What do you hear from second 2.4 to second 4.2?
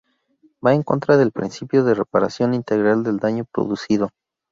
integral del daño producido.